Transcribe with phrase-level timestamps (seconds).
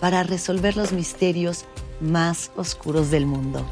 [0.00, 1.64] para resolver los misterios
[2.00, 3.66] más oscuros del mundo.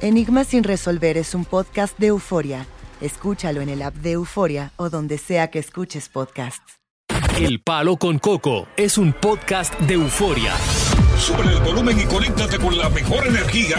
[0.00, 2.66] Enigmas sin resolver es un podcast de euforia.
[3.00, 6.78] Escúchalo en el app de Euforia o donde sea que escuches podcasts.
[7.38, 10.54] El Palo con Coco es un podcast de euforia.
[11.22, 13.76] Sube el volumen y conéctate con la mejor energía.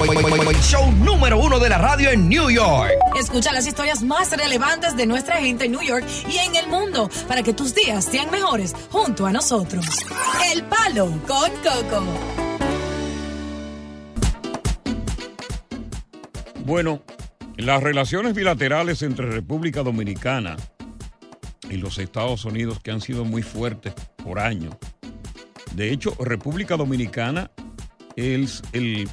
[0.61, 2.93] Show número uno de la radio en New York.
[3.19, 7.09] Escucha las historias más relevantes de nuestra gente en New York y en el mundo
[7.27, 9.85] para que tus días sean mejores junto a nosotros.
[10.53, 12.05] El Palo con Coco.
[16.63, 17.01] Bueno,
[17.57, 20.55] las relaciones bilaterales entre República Dominicana
[21.69, 24.77] y los Estados Unidos que han sido muy fuertes por años.
[25.75, 27.51] De hecho, República Dominicana
[28.15, 29.09] es el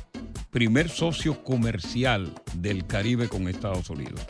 [0.50, 4.20] primer socio comercial del Caribe con Estados Unidos.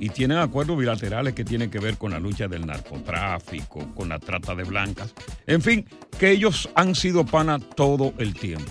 [0.00, 4.18] Y tienen acuerdos bilaterales que tienen que ver con la lucha del narcotráfico, con la
[4.18, 5.12] trata de blancas.
[5.46, 5.86] En fin,
[6.18, 8.70] que ellos han sido pana todo el tiempo.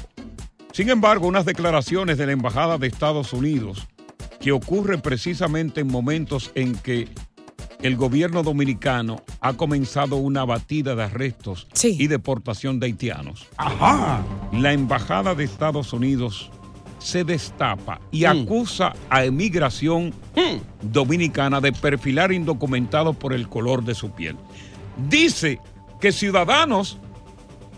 [0.72, 3.88] Sin embargo, unas declaraciones de la Embajada de Estados Unidos
[4.40, 7.08] que ocurren precisamente en momentos en que
[7.82, 13.48] el gobierno dominicano ha comenzado una batida de arrestos y deportación de haitianos.
[13.58, 14.24] Ajá.
[14.54, 16.50] La Embajada de Estados Unidos
[17.00, 18.28] se destapa y Mm.
[18.44, 20.14] acusa a emigración
[20.82, 24.36] dominicana de perfilar indocumentados por el color de su piel.
[25.10, 25.60] Dice
[26.02, 26.98] que ciudadanos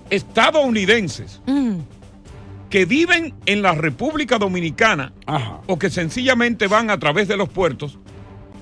[0.10, 1.42] estadounidenses
[2.70, 5.12] que viven en la República Dominicana
[5.68, 7.98] o que sencillamente van a través de los puertos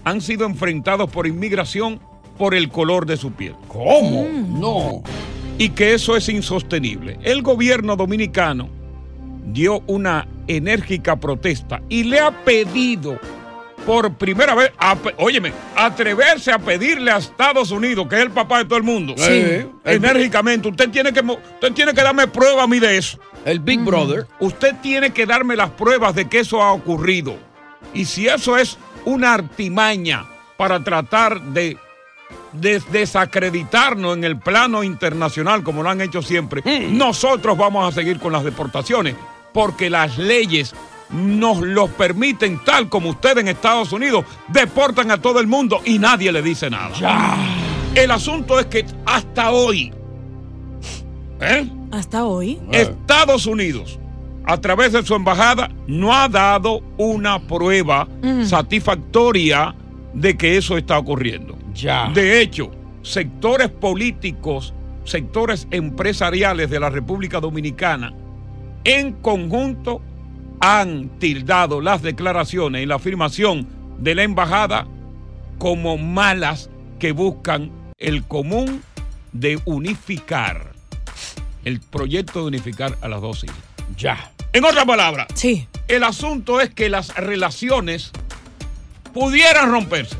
[0.03, 1.99] han sido enfrentados por inmigración
[2.37, 3.55] por el color de su piel.
[3.67, 4.27] ¿Cómo?
[4.47, 5.03] No.
[5.57, 7.17] Y que eso es insostenible.
[7.23, 8.69] El gobierno dominicano
[9.47, 13.19] dio una enérgica protesta y le ha pedido
[13.85, 18.57] por primera vez, a óyeme, atreverse a pedirle a Estados Unidos, que es el papá
[18.59, 19.65] de todo el mundo, Sí.
[19.85, 23.17] enérgicamente, usted tiene que, usted tiene que darme prueba a mí de eso.
[23.45, 24.27] El Big Brother.
[24.41, 27.37] Usted tiene que darme las pruebas de que eso ha ocurrido.
[27.93, 30.25] Y si eso es una artimaña
[30.57, 31.77] para tratar de,
[32.51, 38.19] de desacreditarnos en el plano internacional, como lo han hecho siempre, nosotros vamos a seguir
[38.19, 39.15] con las deportaciones,
[39.53, 40.75] porque las leyes
[41.09, 45.99] nos lo permiten tal como ustedes en Estados Unidos deportan a todo el mundo y
[45.99, 47.37] nadie le dice nada.
[47.95, 49.93] El asunto es que hasta hoy,
[51.39, 51.65] ¿eh?
[51.93, 52.59] Hasta hoy.
[52.73, 53.99] Estados Unidos,
[54.47, 58.07] a través de su embajada, no ha dado una prueba
[58.45, 59.75] satisfactoria
[60.13, 61.57] de que eso está ocurriendo.
[61.73, 62.09] Ya.
[62.13, 62.71] De hecho,
[63.01, 68.13] sectores políticos, sectores empresariales de la República Dominicana,
[68.85, 70.01] en conjunto
[70.61, 73.67] han tildado las declaraciones y la afirmación
[73.99, 74.87] de la embajada
[75.57, 76.69] como malas
[76.99, 78.81] que buscan el común
[79.33, 80.71] de unificar,
[81.65, 83.57] el proyecto de unificar a las dos islas.
[83.97, 84.31] Ya.
[84.57, 85.67] En otras palabras, Sí.
[85.87, 88.11] el asunto es que las relaciones
[89.13, 90.15] pudieran romperse.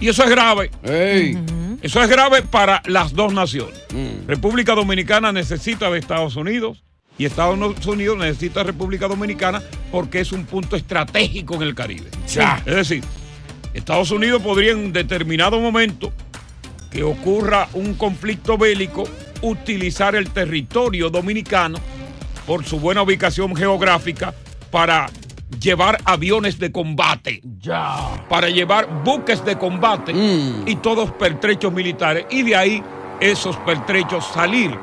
[0.00, 0.70] Y eso es grave.
[0.82, 1.36] Ey.
[1.82, 3.78] Eso es grave para las dos naciones.
[3.92, 4.26] Mm.
[4.26, 6.82] República Dominicana necesita de Estados Unidos
[7.18, 12.08] y Estados Unidos necesita de República Dominicana porque es un punto estratégico en el Caribe.
[12.24, 13.04] Es decir,
[13.74, 16.10] Estados Unidos podría en determinado momento
[16.90, 19.04] que ocurra un conflicto bélico
[19.42, 21.78] utilizar el territorio dominicano
[22.46, 24.34] por su buena ubicación geográfica
[24.70, 25.08] para
[25.60, 28.24] llevar aviones de combate Ya.
[28.28, 30.66] para llevar buques de combate Mm.
[30.66, 32.82] y todos pertrechos militares y de ahí
[33.20, 34.76] esos pertrechos salir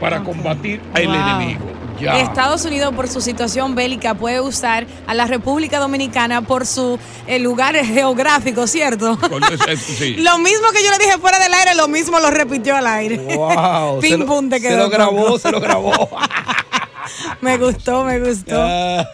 [0.00, 1.14] para combatir al Wow.
[1.14, 1.60] enemigo.
[2.00, 2.18] Ya.
[2.18, 6.98] Estados Unidos por su situación bélica puede usar a la República Dominicana por su
[7.28, 9.16] eh, lugar geográfico, ¿cierto?
[9.76, 10.14] Sí.
[10.18, 13.18] Lo mismo que yo le dije fuera del aire, lo mismo lo repitió al aire.
[13.36, 14.00] Wow.
[14.00, 15.92] Ping se lo, pum te se lo grabó, se lo grabó.
[17.40, 18.56] Me gustó, me gustó.
[18.58, 19.06] Ah.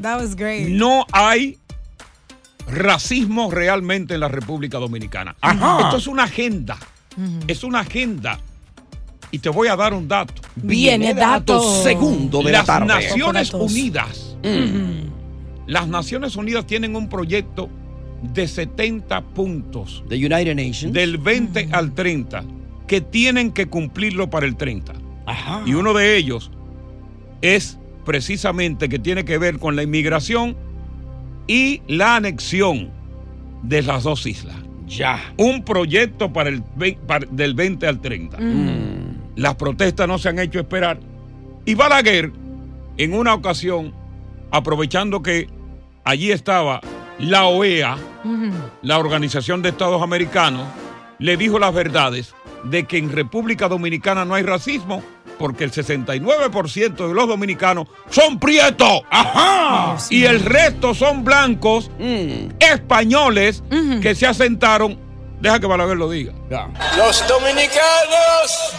[0.00, 0.68] That was great.
[0.68, 1.58] No hay
[2.68, 5.36] racismo realmente en la República Dominicana.
[5.40, 5.80] Ajá.
[5.84, 6.76] Esto es una agenda.
[7.46, 8.38] Es una agenda.
[9.30, 10.34] Y te voy a dar un dato.
[10.56, 11.82] Viene dato.
[11.82, 12.86] segundo de la Las tarde.
[12.86, 13.52] Naciones.
[13.54, 14.36] Unidas.
[15.66, 17.68] Las Naciones Unidas tienen un proyecto
[18.22, 20.92] de 70 puntos The United Nations.
[20.92, 22.44] del 20 al 30
[22.86, 24.92] que tienen que cumplirlo para el 30.
[25.26, 25.62] Ajá.
[25.66, 26.50] Y uno de ellos
[27.42, 30.56] es precisamente que tiene que ver con la inmigración
[31.46, 32.90] y la anexión
[33.62, 34.56] de las dos islas.
[34.86, 35.32] Ya.
[35.36, 36.62] Un proyecto para el
[37.06, 38.38] para- del 20 al 30.
[39.34, 40.98] Las protestas no se han hecho esperar.
[41.64, 42.30] Y Balaguer,
[42.96, 43.92] en una ocasión,
[44.52, 45.48] aprovechando que
[46.04, 46.80] allí estaba
[47.18, 47.96] la OEA,
[48.82, 50.66] la Organización de Estados Americanos,
[51.18, 52.34] le dijo las verdades
[52.64, 55.02] de que en República Dominicana no hay racismo
[55.38, 59.02] porque el 69% de los dominicanos son prietos.
[59.10, 59.96] ¡Ajá!
[60.10, 61.90] Y el resto son blancos,
[62.58, 63.62] españoles,
[64.02, 64.98] que se asentaron.
[65.40, 66.32] Deja que Balaguer lo diga.
[66.96, 68.74] Los dominicanos,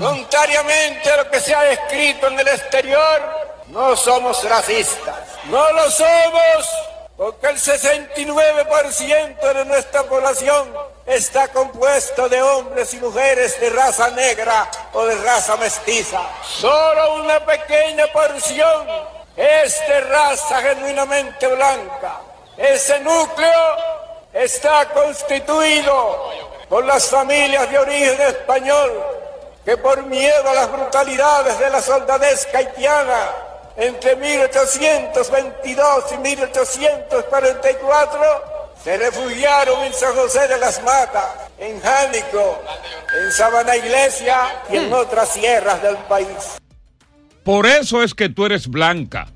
[0.00, 3.22] contrariamente a lo que se ha escrito en el exterior,
[3.70, 5.16] no somos racistas.
[5.50, 6.68] No lo somos
[7.16, 10.68] porque el 69% de nuestra población
[11.06, 16.20] está compuesto de hombres y mujeres de raza negra o de raza mestiza.
[16.44, 18.86] Solo una pequeña porción
[19.36, 22.20] es de raza genuinamente blanca.
[22.56, 23.76] Ese núcleo
[24.32, 26.30] está constituido
[26.68, 29.02] por las familias de origen español
[29.64, 33.30] que por miedo a las brutalidades de la soldadesca haitiana
[33.76, 38.51] entre 1822 y 1844
[38.82, 41.26] se refugiaron en San José de las Matas,
[41.58, 42.62] en Jánico,
[43.22, 44.38] en Sabana Iglesia
[44.70, 46.58] y en otras sierras del país.
[47.44, 49.28] Por eso es que tú eres blanca.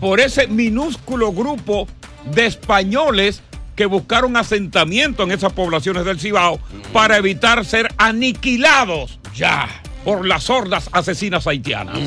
[0.00, 1.86] Por ese minúsculo grupo
[2.24, 3.42] de españoles
[3.76, 6.60] que buscaron asentamiento en esas poblaciones del Cibao
[6.92, 9.68] para evitar ser aniquilados ya
[10.04, 11.98] por las sordas asesinas haitianas.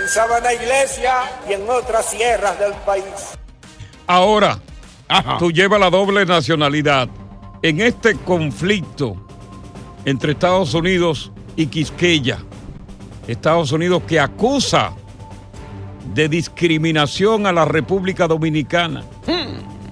[0.00, 3.04] en Sabana Iglesia y en otras sierras del país.
[4.06, 4.60] Ahora,
[5.40, 7.08] tú llevas la doble nacionalidad.
[7.62, 9.16] En este conflicto
[10.04, 12.38] entre Estados Unidos y Quisqueya,
[13.26, 14.92] Estados Unidos que acusa
[16.14, 19.04] de discriminación a la República Dominicana.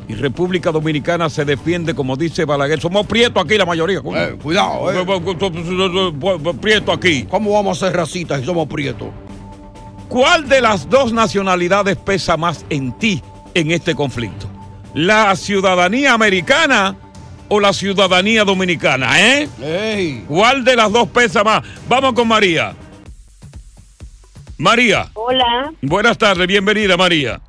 [0.09, 2.81] Y República Dominicana se defiende, como dice Balaguer.
[2.81, 4.01] Somos prietos aquí la mayoría.
[4.01, 6.55] Eh, cuidado, eh.
[6.61, 7.25] Prieto aquí.
[7.31, 9.09] ¿Cómo vamos a ser racistas si somos prietos?
[10.09, 13.23] ¿Cuál de las dos nacionalidades pesa más en ti
[13.55, 14.49] en este conflicto?
[14.95, 16.97] ¿La ciudadanía americana
[17.49, 19.21] o la ciudadanía dominicana?
[19.21, 19.49] ¿Eh?
[19.63, 20.25] Ey.
[20.27, 21.63] ¿Cuál de las dos pesa más?
[21.89, 22.75] Vamos con María.
[24.61, 27.41] María, Hola, buenas tardes, bienvenida María.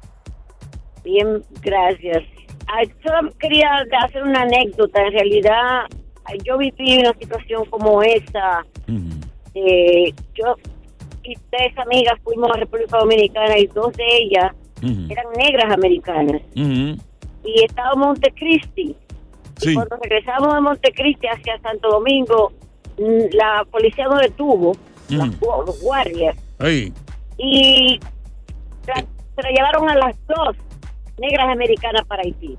[1.04, 2.24] bien, gracias.
[3.06, 3.68] Solo quería
[4.06, 5.06] hacer una anécdota.
[5.08, 5.88] En realidad,
[6.46, 8.66] yo viví una situación como esa.
[9.54, 10.56] Eh, yo
[11.24, 14.54] y tres amigas fuimos a República Dominicana y dos de ellas
[15.10, 16.42] eran negras americanas.
[16.56, 18.96] Y estábamos en Montecristi.
[19.58, 19.74] Sí.
[19.74, 22.54] Cuando regresamos de Montecristi hacia Santo Domingo,
[22.98, 24.78] mm, la policía nos detuvo,
[25.10, 26.38] los guardias,
[27.38, 28.00] Y
[28.86, 30.56] tra- se la llevaron a las dos
[31.18, 32.56] negras americanas para Haití.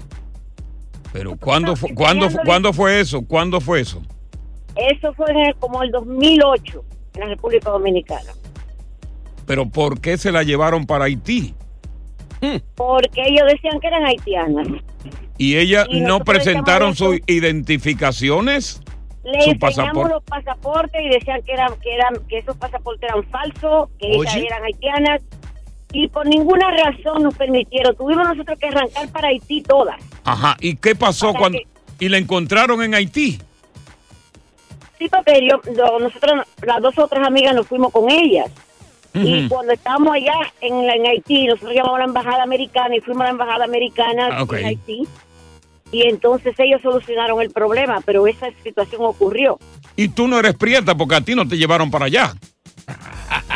[1.12, 3.22] pero ¿cuándo, fu- cuándo, fu- ¿cuándo fue eso?
[3.26, 4.00] ¿Cuándo fue eso?
[4.76, 8.32] Eso fue en el- como el 2008 en la República Dominicana.
[9.46, 11.54] ¿Pero por qué se la llevaron para Haití?
[12.74, 14.66] Porque ellos decían que eran haitianas.
[15.38, 18.80] ¿Y ellas no presentaron sus identificaciones?
[19.24, 23.22] Le Su enseñamos los pasaportes y decían que eran que eran que esos pasaportes eran
[23.24, 25.20] falsos, que ellas eran haitianas
[25.92, 27.94] y por ninguna razón nos permitieron.
[27.96, 29.96] Tuvimos nosotros que arrancar para Haití todas.
[30.24, 31.58] Ajá, ¿y qué pasó Para cuando...
[31.58, 33.38] que- Y la encontraron en Haití?
[34.98, 38.50] Sí, porque yo, yo- nosotros, las dos otras amigas nos fuimos con ellas.
[39.14, 43.20] Y cuando estábamos allá en, en Haití, nosotros llamamos a la embajada americana y fuimos
[43.20, 45.06] a la embajada americana Ah, en Haití.
[45.92, 49.58] Y entonces ellos solucionaron el problema, pero esa situación ocurrió.
[49.94, 52.34] Y tú no eres prieta porque a ti no te llevaron para allá.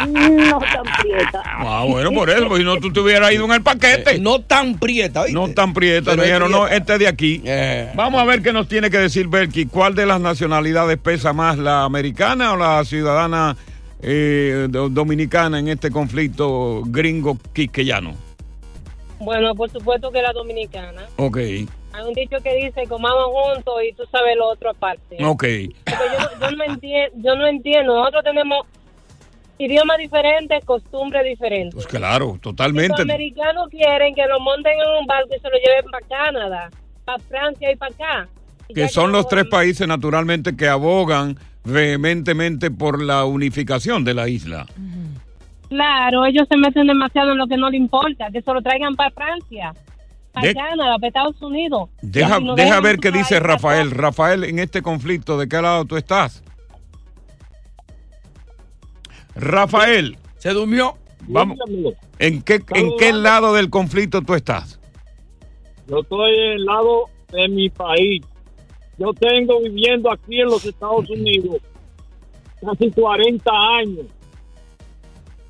[0.08, 1.42] No tan prieta.
[1.68, 4.16] Ah, bueno, por eso, porque si no tú te hubieras ido en el paquete.
[4.16, 5.32] Eh, no tan prieta, ¿viste?
[5.34, 7.42] No tan prieta, Pero me dijeron, no, este de aquí.
[7.44, 7.90] Eh.
[7.94, 9.66] Vamos a ver qué nos tiene que decir Belki.
[9.66, 13.56] ¿Cuál de las nacionalidades pesa más, la americana o la ciudadana
[14.02, 18.14] eh, do- dominicana en este conflicto gringo-quisqueyano?
[19.18, 21.02] Bueno, por supuesto que la dominicana.
[21.16, 21.38] Ok,
[21.96, 25.16] Hay un dicho que dice, comamos juntos y tú sabes lo otro aparte.
[25.24, 25.44] ok.
[25.44, 27.94] Yo, no- yo no entiendo, yo no entiendo.
[27.96, 28.66] Nosotros tenemos
[29.58, 31.74] idiomas diferentes, costumbres diferentes.
[31.74, 33.00] Pues claro, Los totalmente.
[33.00, 36.70] americanos quieren que lo monten en un barco y se lo lleven para Canadá,
[37.06, 38.28] para Francia y para acá.
[38.68, 44.28] Y Que son los tres países naturalmente que abogan vehementemente por la unificación de la
[44.28, 44.66] isla.
[45.68, 48.94] Claro, ellos se meten demasiado en lo que no le importa, que se lo traigan
[48.94, 49.72] para Francia,
[50.36, 51.88] para De- Canadá, para Estados Unidos.
[52.02, 53.90] Deja, no deja ver qué dice Rafael.
[53.90, 56.42] Rafael, en este conflicto, ¿de qué lado tú estás?
[59.34, 60.18] Rafael.
[60.36, 60.96] ¿Se durmió?
[61.28, 61.58] Vamos.
[62.18, 64.78] ¿En qué, ¿En qué lado del conflicto tú estás?
[65.88, 68.22] Yo estoy en el lado de mi país.
[68.98, 71.56] Yo tengo viviendo aquí en los Estados Unidos
[72.60, 73.50] casi 40
[73.80, 74.06] años.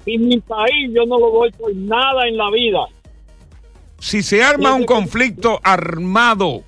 [0.04, 2.86] Y mi país yo no lo doy por nada en la vida.
[3.98, 6.62] Si se arma un conflicto armado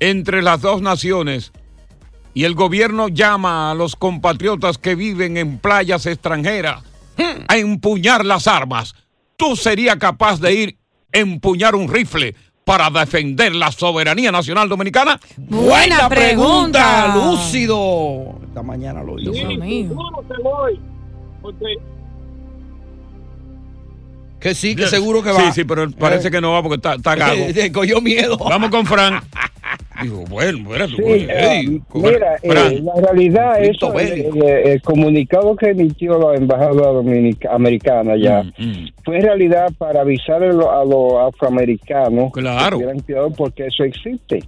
[0.00, 1.52] entre las dos naciones
[2.34, 6.82] y el gobierno llama a los compatriotas que viven en playas extranjeras
[7.48, 8.94] a empuñar las armas,
[9.36, 10.78] ¿tú serías capaz de ir
[11.14, 12.34] a empuñar un rifle
[12.64, 15.20] para defender la soberanía nacional dominicana?
[15.36, 17.16] Buena pregunta, pregunta.
[17.16, 18.40] lúcido.
[18.44, 19.32] Esta mañana lo hizo.
[19.32, 19.88] Sí.
[21.40, 21.66] Porque
[24.42, 25.52] Que sí, que seguro que Sí, va.
[25.52, 26.30] sí, pero parece Eh.
[26.32, 27.46] que no va porque está, está gago.
[27.54, 28.36] Te cogió miedo.
[28.38, 29.20] Vamos con Fran.
[30.02, 30.96] Digo, bueno, espérate.
[30.96, 36.36] Sí, ah, Ey, mira, eh, la realidad es el, el- el comunicado que emitió la
[36.36, 42.78] embajada dominica- americana ya Mm, fue en realidad para avisar a los, afroamericanos Claro.
[42.78, 44.40] que cuidado porque eso existe.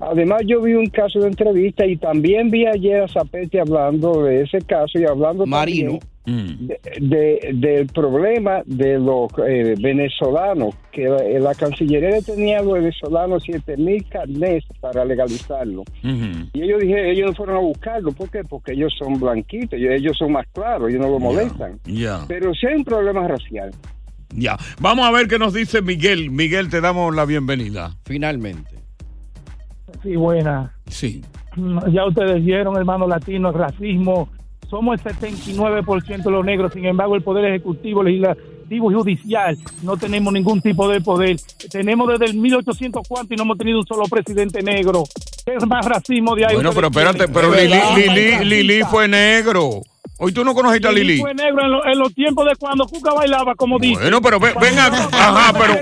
[0.00, 4.42] Además, yo vi un caso de entrevista y también vi ayer a Zapete hablando de
[4.42, 5.98] ese caso y hablando Marino.
[6.26, 6.66] Mm.
[6.66, 12.74] de, de- del problema de los eh, venezolanos, que la, la Cancillería tenía a los
[12.74, 15.82] venezolanos 7 mil carnés para legalizarlo.
[15.82, 16.48] Ujú.
[16.52, 18.42] Y ellos dije, ellos no fueron a buscarlo, ¿por qué?
[18.42, 21.78] Porque ellos son blanquitos, ellos, son más claros, ellos no lo molestan.
[22.26, 23.70] Pero sí hay un problema racial.
[24.34, 24.56] Ya.
[24.80, 26.30] Vamos a ver qué nos dice Miguel.
[26.32, 27.92] Miguel, te damos la bienvenida.
[28.04, 28.74] Finalmente.
[30.02, 30.74] Sí, buena.
[30.88, 31.22] Sí.
[31.92, 34.28] Ya ustedes vieron, hermano latino, el racismo.
[34.68, 39.96] Somos el 79% de los negros, sin embargo, el Poder Ejecutivo, Legislativo y Judicial no
[39.96, 41.36] tenemos ningún tipo de poder.
[41.70, 45.04] Tenemos desde el 1800 cuánto y no hemos tenido un solo presidente negro.
[45.46, 46.54] Es más racismo de ahí.
[46.54, 48.44] Bueno, pero espérate, pero Lili, Lili.
[48.44, 49.82] Lili fue negro.
[50.18, 51.18] Hoy tú no conociste a Lili.
[51.18, 54.00] fue negro en, lo- en los tiempos de cuando Cuca bailaba, como dice.
[54.00, 55.74] Bueno, pero ve- venga, ajá, pero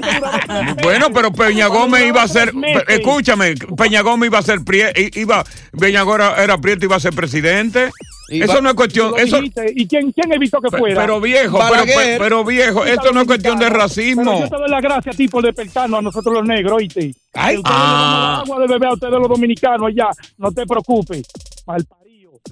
[0.83, 4.93] bueno, pero Peña Gómez iba a ser, pe- escúchame, Peña Gómez iba a ser prie-
[4.97, 5.45] i- iba,
[5.79, 7.91] Peña Gómez era prieto iba a ser presidente.
[8.29, 10.99] Eso no es cuestión, eso, dijiste, ¿Y quién, quién evitó que fuera?
[11.00, 11.85] pero viejo, pero,
[12.19, 14.41] pero viejo, esto no es cuestión de Pero racismo.
[14.41, 17.14] yo te doy la gracia a ti por despertarnos a nosotros los negros, ¿oíste?
[17.35, 17.59] Ay.
[17.59, 18.41] Ustedes Ah.
[18.43, 20.09] agua de beber a ustedes los dominicanos allá.
[20.38, 21.23] No te preocupes.
[21.67, 21.85] Mal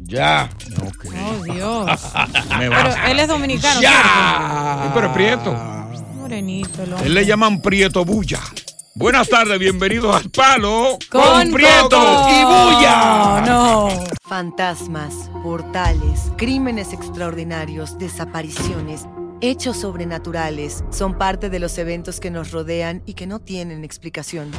[0.00, 0.48] Ya.
[0.80, 1.86] Oh, Dios.
[2.58, 2.96] Me Pero vas.
[3.08, 3.80] él es dominicano.
[3.80, 3.86] Sí,
[4.94, 5.52] pero es prieto.
[6.16, 7.06] Morenito, hombre.
[7.06, 8.40] Él le llaman Prieto Bulla.
[8.94, 12.28] Buenas tardes, bienvenidos al Palo Con Prieto Coco.
[12.30, 13.42] y Bulla.
[13.46, 13.88] No.
[14.22, 19.06] Fantasmas, portales, crímenes extraordinarios, desapariciones,
[19.40, 24.50] hechos sobrenaturales son parte de los eventos que nos rodean y que no tienen explicación.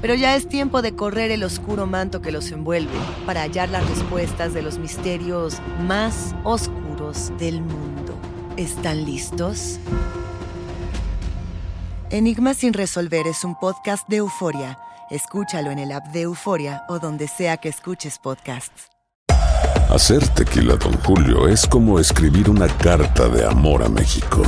[0.00, 3.88] Pero ya es tiempo de correr el oscuro manto que los envuelve para hallar las
[3.88, 8.14] respuestas de los misterios más oscuros del mundo.
[8.56, 9.78] ¿Están listos?
[12.10, 14.78] Enigma sin resolver es un podcast de euforia.
[15.10, 18.88] Escúchalo en el app de Euforia o donde sea que escuches podcasts.
[19.90, 24.42] Hacer tequila, Don Julio, es como escribir una carta de amor a México.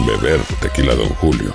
[0.00, 1.54] Beber tequila, Don Julio,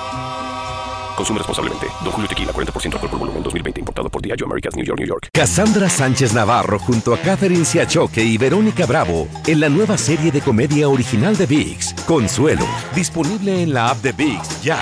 [1.15, 1.87] Consume responsablemente.
[2.03, 3.79] Don Julio Tequila, 40% alcohol por volumen, 2020.
[3.79, 5.29] Importado por Diageo Americas, New York, New York.
[5.33, 10.41] Cassandra Sánchez Navarro junto a Catherine Siachoque y Verónica Bravo en la nueva serie de
[10.41, 12.65] comedia original de VIX, Consuelo,
[12.95, 14.79] disponible en la app de VIX ya.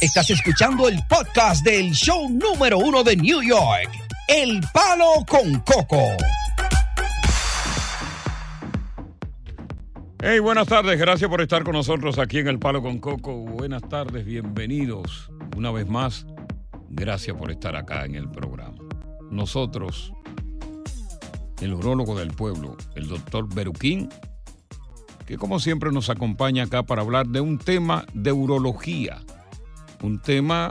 [0.00, 3.90] Estás escuchando el podcast del show número uno de New York,
[4.28, 6.16] El Palo con Coco.
[10.22, 13.34] Hey, buenas tardes, gracias por estar con nosotros aquí en El Palo con Coco.
[13.34, 16.26] Buenas tardes, bienvenidos una vez más.
[16.88, 18.78] Gracias por estar acá en el programa.
[19.30, 20.14] Nosotros,
[21.60, 24.08] el urólogo del pueblo, el doctor Beruquín,
[25.26, 29.20] que como siempre nos acompaña acá para hablar de un tema de urología,
[30.02, 30.70] un tema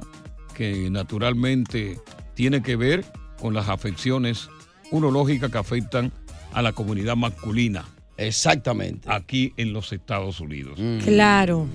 [0.55, 1.99] que naturalmente
[2.33, 3.05] tiene que ver
[3.39, 4.49] con las afecciones
[4.89, 6.11] urológicas que afectan
[6.51, 7.85] a la comunidad masculina.
[8.17, 9.09] Exactamente.
[9.11, 10.79] Aquí en los Estados Unidos.
[11.03, 11.67] Claro.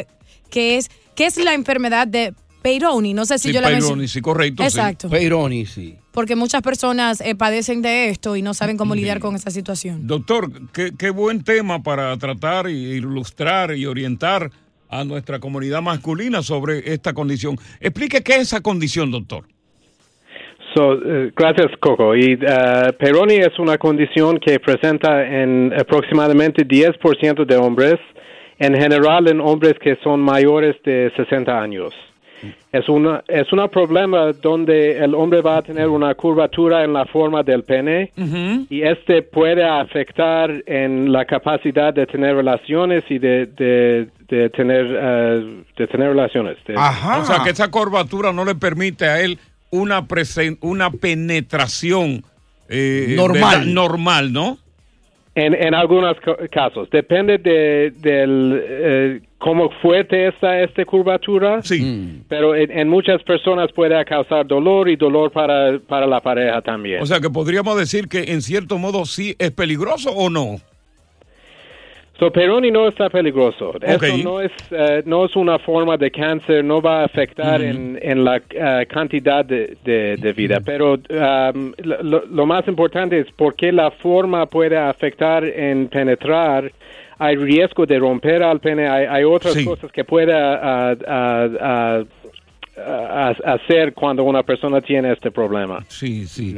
[0.49, 3.13] que es: ¿qué es la enfermedad de Peyronie?
[3.13, 4.07] No sé si Sí, yo la mencioné.
[4.07, 4.63] sí, correcto.
[4.63, 4.67] sí.
[4.67, 5.09] Exacto.
[5.09, 5.95] Peyronie, sí.
[6.11, 10.07] Porque muchas personas eh, padecen de esto y no saben cómo lidiar con esa situación.
[10.07, 14.49] Doctor, qué, qué buen tema para tratar y ilustrar y orientar
[14.89, 17.57] a nuestra comunidad masculina sobre esta condición.
[17.79, 19.45] Explique qué es esa condición, doctor.
[20.75, 22.15] So, eh, gracias, Coco.
[22.15, 27.95] Y eh, Peyronie es una condición que presenta en aproximadamente 10% de hombres,
[28.59, 31.93] en general en hombres que son mayores de 60 años.
[32.73, 37.05] Es una es un problema donde el hombre va a tener una curvatura en la
[37.05, 38.11] forma del pene
[38.67, 44.87] y este puede afectar en la capacidad de tener relaciones y de, de, de tener
[44.89, 46.57] eh, de tener relaciones.
[46.65, 46.75] De-
[47.21, 49.37] O sea, que esa curvatura no le permite a él
[49.69, 52.23] una, presen- una penetración
[52.69, 53.71] eh, Normal.
[53.73, 54.57] normal, ¿no?
[55.35, 56.15] En, en algunos
[56.51, 56.89] casos.
[56.91, 61.61] Depende de del, eh, cómo fuerte está esta curvatura.
[61.63, 62.21] Sí.
[62.29, 67.01] Pero en, en muchas personas puede causar dolor y dolor para, para la pareja también.
[67.01, 70.57] O sea, que podríamos decir que en cierto modo sí es peligroso o no.
[72.23, 73.71] So, Peyronie no está peligroso.
[73.71, 73.81] Ok.
[73.83, 77.99] Esto no es, eh, no es una forma de cáncer, no va a afectar en,
[78.01, 80.61] en la eh, cantidad de, de- de vida.
[80.63, 86.71] Pero um, lo, lo más importante es por qué la forma puede afectar en penetrar.
[87.19, 92.03] Hay riesgo de romper al pene, hay, hay otras cosas que puede ah, ah,
[92.77, 95.83] ah, hacer cuando una persona tiene este problema.
[95.89, 96.55] Sí, sí.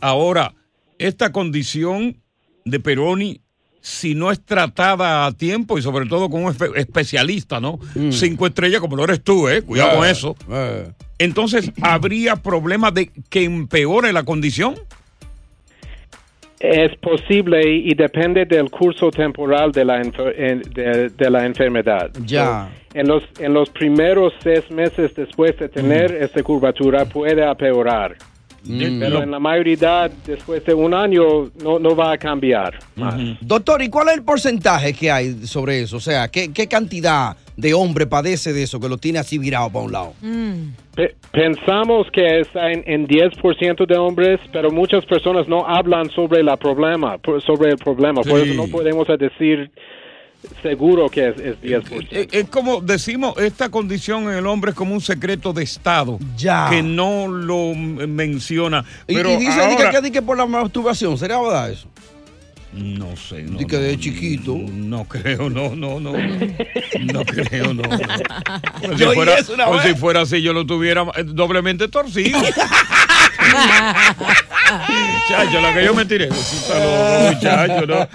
[0.00, 0.52] Ahora,
[0.98, 2.16] esta condición
[2.64, 3.41] de Peroni,
[3.84, 7.80] si no es tratada a tiempo y sobre todo con un espe- especialista, ¿no?
[8.10, 9.60] Cinco estrellas, como lo eres tú, ¿eh?
[9.62, 10.36] Cuidado Eh, con eso.
[11.18, 14.76] Entonces, ¿habría problemas de que empeore la condición?
[16.60, 22.10] Es posible y, y depende del curso temporal de la, enfer- de, de la enfermedad.
[22.24, 22.70] Ya.
[22.92, 28.16] So, en, los, en los primeros seis meses después de tener esta curvatura puede empeorar.
[28.64, 29.00] Mm.
[29.00, 33.14] Pero en la mayoría, después de un año, no, no va a cambiar más.
[33.40, 35.96] Doctor, ¿y cuál es el porcentaje que hay sobre eso?
[35.96, 39.70] O sea, ¿qué, qué cantidad de hombre padece de eso que lo tiene así virado
[39.70, 40.12] para un lado?
[40.94, 46.42] Pe- Pensamos que está en, en 10% de hombres, pero muchas personas no hablan sobre,
[46.42, 48.22] la problema, por- sobre el problema.
[48.22, 49.70] Por eso no podemos decir
[50.62, 52.08] seguro que es, es 10%.
[52.10, 56.18] Es, es como decimos, esta condición en el hombre es como un secreto de Estado.
[56.36, 56.68] Ya.
[56.70, 58.84] Que no lo menciona.
[59.06, 61.70] Y, Pero y dice di ahora- que, que, di que por la masturbación, ¿sería verdad
[61.70, 61.88] eso?
[62.72, 63.58] No sé, no.
[63.58, 64.56] Di que de chiquito.
[64.56, 66.12] No creo, no, no, no.
[66.12, 67.82] No creo, no.
[67.82, 67.98] no.
[68.96, 69.46] Si, fuera, vez.
[69.84, 72.38] si fuera así, yo lo tuviera eh, doblemente torcido.
[74.78, 76.28] Muchacho, la que yo me tiré.
[76.28, 78.08] Muchacho, ¿no?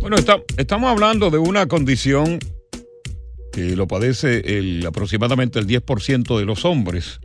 [0.00, 2.38] Bueno, está- estamos hablando de una condición
[3.52, 7.20] que lo padece el, aproximadamente el 10% de los hombres,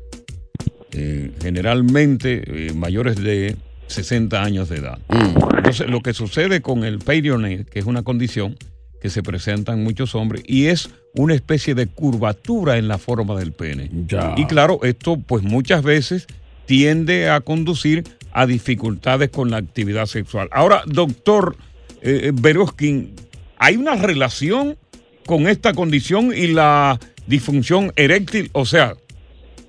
[0.97, 4.97] eh, generalmente eh, mayores de 60 años de edad.
[5.10, 5.58] Mm.
[5.58, 8.55] Entonces, lo que sucede con el Peyronie, que es una condición
[9.01, 13.38] que se presenta en muchos hombres y es una especie de curvatura en la forma
[13.38, 13.91] del pene.
[14.38, 16.27] Y claro, esto pues muchas veces
[16.65, 20.47] tiende a conducir a dificultades con la actividad sexual.
[20.51, 21.58] Ahora, doctor
[22.01, 23.13] eh, Beroskin,
[23.58, 24.77] ¿hay una relación
[25.25, 28.49] con esta condición y la disfunción eréctil?
[28.53, 28.95] O sea,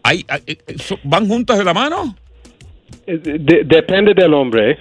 [0.07, 2.15] ¿hay, hay- eh, so- ¿van juntas de la mano?
[3.07, 4.79] De- depende del hombre.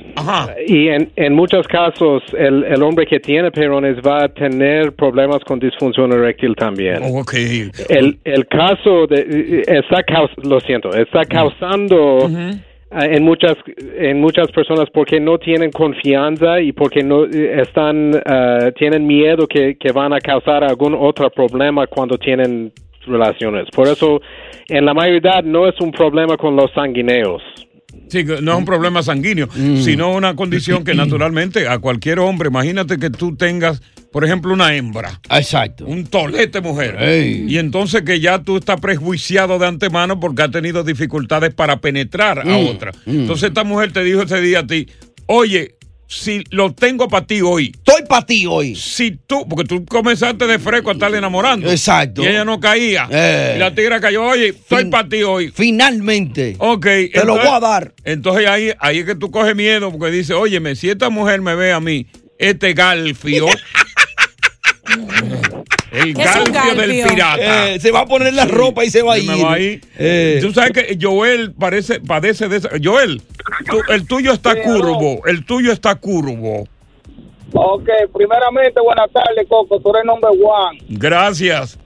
[0.67, 5.39] Y en, en muchos casos, el, el hombre que tiene perones va a tener problemas
[5.43, 6.99] con disfunción eréctil también.
[7.03, 7.33] Ok.
[7.89, 12.27] El, el caso de, está caus- lo siento, está causando
[12.91, 13.55] en muchas
[13.97, 19.47] en muchas personas porque no tienen confianza y porque no eh, están ah, tienen miedo
[19.47, 22.71] que, que van a causar algún otro problema cuando tienen
[23.05, 23.65] relaciones.
[23.71, 24.21] Por eso,
[24.67, 27.41] en la mayoría no es un problema con los sanguíneos.
[28.07, 32.99] Sí, no es un problema sanguíneo, sino una condición que naturalmente a cualquier hombre, imagínate
[32.99, 35.19] que tú tengas, por ejemplo, una hembra.
[35.31, 35.85] Exacto.
[35.85, 36.97] Un tolete mujer.
[37.01, 37.45] Ey.
[37.47, 42.39] Y entonces que ya tú estás prejuiciado de antemano porque ha tenido dificultades para penetrar
[42.39, 42.91] a Mm, otra.
[43.05, 43.21] mm.
[43.21, 44.87] Entonces esta mujer te dijo ese día a ti,
[45.27, 45.75] oye,
[46.07, 47.71] si lo tengo para ti hoy.
[47.75, 48.75] Estoy para ti hoy.
[48.75, 51.69] Si tú, porque tú comenzaste de fresco a estarle enamorando.
[51.69, 52.23] Exacto.
[52.23, 53.07] Y ella no caía.
[53.11, 53.53] Eh.
[53.55, 55.51] Y la tigra cayó, oye, estoy para ti hoy.
[55.53, 56.55] Finalmente.
[56.59, 56.85] Ok.
[57.13, 57.93] Te lo voy a dar.
[58.03, 61.55] Entonces ahí, ahí es que tú coges miedo porque dice, óyeme, si esta mujer me
[61.55, 63.47] ve a mí, este galfio,
[65.97, 67.69] el ¿Qué es un galfio del pirata.
[67.73, 69.45] Eh, se va a poner la ropa y se va a me ir.
[69.45, 69.81] va a ir.
[69.97, 70.39] Eh.
[70.41, 72.69] Tú sabes que Joel parece, padece de esa.
[72.83, 73.21] Joel,
[73.69, 76.67] tú- el tuyo está curvo, el tuyo está curvo.
[77.53, 79.79] Ok, primeramente, buenas tardes, Coco.
[79.79, 80.79] Tú eres number one.
[80.89, 81.79] Gracias.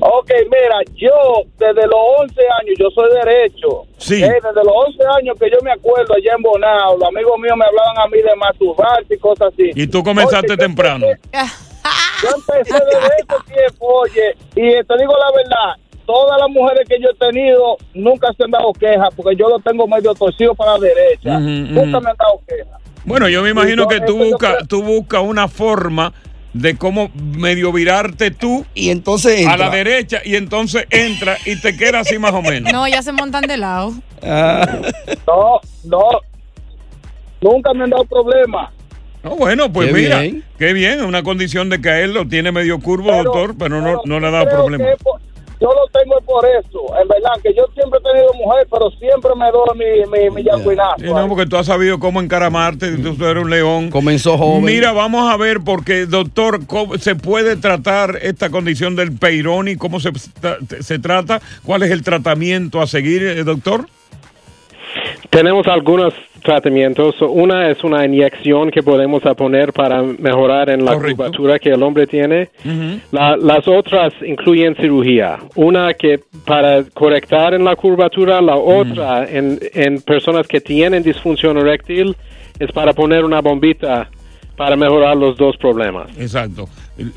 [0.00, 1.10] Ok, mira, yo
[1.58, 3.86] desde los 11 años, yo soy derecho.
[3.96, 4.22] Sí.
[4.22, 7.56] Eh, desde los 11 años que yo me acuerdo allá en Bonao, los amigos míos
[7.58, 9.72] me hablaban a mí de masturbarse y cosas así.
[9.74, 11.06] Y tú comenzaste temprano.
[12.22, 16.96] Yo empecé desde ese tiempo, oye, y te digo la verdad, todas las mujeres que
[17.00, 20.72] yo he tenido nunca se han dado quejas porque yo lo tengo medio torcido para
[20.74, 21.38] la derecha.
[21.38, 22.80] Nunca me han dado quejas.
[23.04, 26.12] Bueno, yo me imagino yo- que tú buscas tú buscas una forma
[26.54, 31.76] de cómo medio virarte tú y entonces a la derecha y entonces entra y te
[31.76, 32.72] queda así más o menos.
[32.72, 33.92] No, ya se montan de lado.
[35.26, 36.08] No, no,
[37.40, 38.70] nunca me han dado problemas.
[39.28, 40.44] No, bueno, pues Qué mira, bien.
[40.58, 43.54] qué bien, es una condición de que a él lo tiene medio curvo, Pero- doctor,
[43.58, 44.84] pero no, no le ha dado problema.
[45.02, 45.20] por-
[45.60, 48.90] yo lo tengo es por eso, en verdad, que yo siempre he tenido mujer, pero
[48.92, 50.42] siempre me doy mi, mi, mi.
[50.98, 53.90] Sí, no, porque tú has sabido cómo encaramarte, tú eres un león.
[53.90, 54.64] Comenzó joven.
[54.64, 59.76] Mira, vamos a ver, porque doctor, ¿cómo se puede tratar esta condición del Peyronie?
[59.76, 60.12] ¿Cómo se,
[60.80, 61.42] se trata?
[61.64, 63.86] ¿Cuál es el tratamiento a seguir, eh, doctor?
[65.30, 67.16] Tenemos algunos tratamientos.
[67.20, 72.06] Una es una inyección que podemos poner para mejorar en la curvatura que el hombre
[72.06, 72.48] tiene.
[73.12, 75.38] La- las otras incluyen cirugía.
[75.54, 81.58] Una que para correctar en la curvatura, la otra en, en personas que tienen disfunción
[81.58, 82.16] eréctil
[82.58, 84.08] es para poner una bombita
[84.56, 86.08] para mejorar los dos problemas.
[86.18, 86.68] Exacto.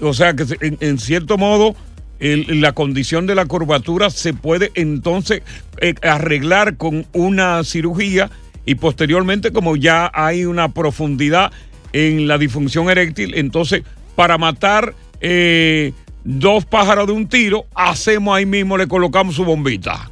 [0.02, 1.74] O sea que en, en cierto modo
[2.22, 5.42] el- la condición de la curvatura se puede entonces
[5.82, 8.30] eh, arreglar con una cirugía
[8.66, 11.52] y posteriormente como ya hay una profundidad
[11.94, 13.84] en la disfunción eréctil, entonces
[14.16, 20.10] para matar eh, dos pájaros de un tiro, hacemos ahí mismo, le colocamos su bombita.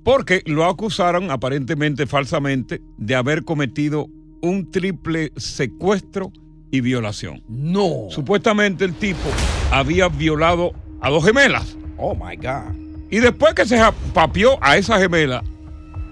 [0.05, 4.07] Porque lo acusaron aparentemente falsamente de haber cometido
[4.39, 6.31] un triple secuestro
[6.69, 7.41] y violación.
[7.47, 8.05] No.
[8.11, 9.27] Supuestamente el tipo
[9.71, 11.75] había violado a dos gemelas.
[11.97, 12.75] Oh my God.
[13.09, 13.81] Y después que se
[14.13, 15.43] papió a esa gemela,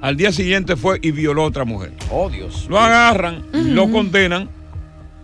[0.02, 1.94] al día siguiente fue y violó a otra mujer.
[2.10, 2.66] Oh Dios.
[2.72, 4.50] Lo agarran, lo condenan,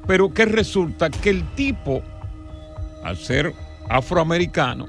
[0.05, 2.03] pero que resulta que el tipo,
[3.03, 3.51] al ser
[3.89, 4.85] afroamericano,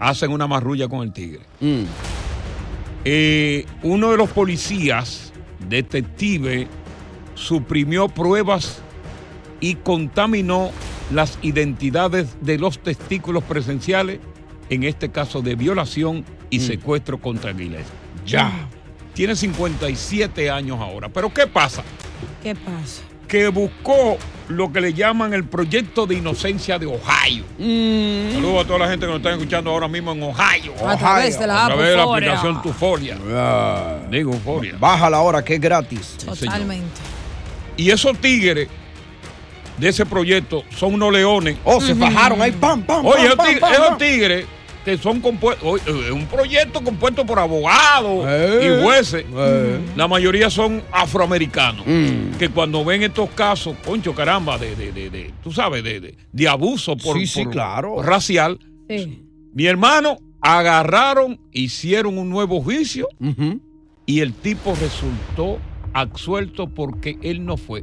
[0.00, 1.42] hacen una marrulla con el tigre.
[1.60, 1.84] Mm.
[3.08, 5.32] Eh, uno de los policías,
[5.68, 6.66] detective,
[7.36, 8.80] suprimió pruebas
[9.60, 10.72] y contaminó
[11.12, 14.18] las identidades de los testículos presenciales,
[14.70, 17.84] en este caso de violación y secuestro contra Aguilera.
[18.26, 18.68] Ya.
[19.14, 21.08] Tiene 57 años ahora.
[21.08, 21.84] Pero ¿qué pasa?
[22.42, 23.02] ¿Qué pasa?
[23.28, 27.44] Que buscó lo que le llaman el proyecto de inocencia de Ohio.
[28.32, 30.72] Saludos a toda la gente que nos está escuchando ahora mismo en Ohio.
[30.86, 33.18] A través de la A app través de la aplicación Tuforia.
[33.32, 33.96] Ah.
[34.10, 34.76] Digo, Euforia.
[34.78, 36.16] Bájala ahora que es gratis.
[36.24, 36.86] Totalmente.
[37.76, 38.68] Y esos tigres
[39.76, 41.56] de ese proyecto son unos leones.
[41.64, 43.98] Oh, se fajaron ahí, pam, pam, Oye, pam, esos pam, tigres, pam, esos pam.
[43.98, 44.46] tigres
[44.86, 49.24] que son compuestos, es un proyecto compuesto por abogados Eh, y jueces.
[49.36, 49.80] eh.
[49.96, 51.84] La mayoría son afroamericanos.
[51.84, 52.36] Mm.
[52.38, 56.14] Que cuando ven estos casos, concho, caramba, de, de, de, de- tú sabes, de, de,
[56.32, 58.00] de abuso por, Sí, sí, por- claro.
[58.00, 59.24] racial, Sí.
[59.52, 63.08] mi hermano agarraron, hicieron un nuevo juicio
[64.06, 65.58] y el tipo resultó
[65.94, 67.82] absuelto porque él no fue.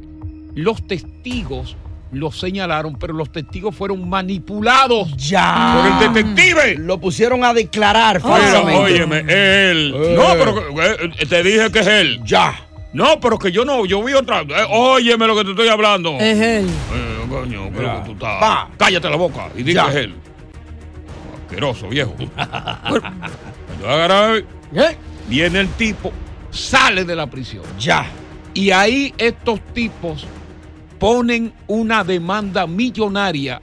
[0.54, 1.76] Los testigos
[2.14, 5.74] lo señalaron, pero los testigos fueron manipulados Ya.
[5.76, 6.76] por el detective.
[6.78, 8.80] Lo pusieron a declarar Pero, falsamente.
[8.80, 9.94] óyeme, él.
[9.96, 10.14] Eh.
[10.16, 12.20] No, pero eh, te dije que es él.
[12.24, 12.60] Ya.
[12.92, 14.42] No, pero que yo no, yo vi otra.
[14.42, 16.16] eh, óyeme lo que te estoy hablando.
[16.20, 16.66] Es él.
[16.68, 18.38] Eh, coño, creo que tú estás.
[18.40, 18.68] Pa.
[18.78, 19.84] Cállate la boca y di Ya.
[19.86, 20.14] que es él.
[21.46, 22.14] Asqueroso, viejo.
[23.80, 24.96] Bueno, ¿Eh?
[25.28, 26.12] viene el tipo,
[26.50, 27.64] sale de la prisión.
[27.78, 28.06] Ya.
[28.54, 30.26] Y ahí estos tipos
[31.04, 33.60] ponen una demanda millonaria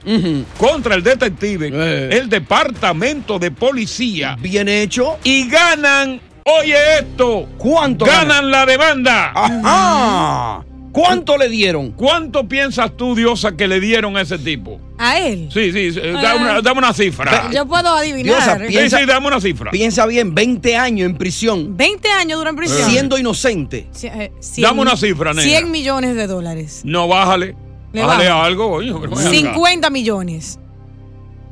[0.56, 2.08] contra el detective, Eh.
[2.12, 5.18] el departamento de policía, Bien hecho.
[5.24, 9.32] y ganan, oye esto, ¿Cuánto ganan la demanda.
[9.34, 10.64] Ajá.
[10.92, 11.92] ¿Cuánto le dieron?
[11.92, 14.78] ¿Cuánto piensas tú, Diosa, que le dieron a ese tipo?
[14.98, 15.48] ¿A él?
[15.50, 16.20] Sí, sí, eh, Ah.
[16.22, 17.50] dame una, dame una cifra.
[17.50, 18.36] Yo puedo adivinar.
[18.36, 19.70] Diosa, Sí, piensa- sí, dame una cifra.
[19.70, 22.90] Piensa bien, 20 años en prisión, 20 años dura en prisión.
[22.90, 23.88] siendo inocente.
[24.02, 25.42] Eh, cien- Dame una cifra, negra.
[25.50, 26.82] 100 millones de dólares.
[26.84, 27.56] No, bájale.
[27.94, 28.42] Le bájale bajo.
[28.42, 29.16] algo, acá.
[29.30, 30.58] 50 millones.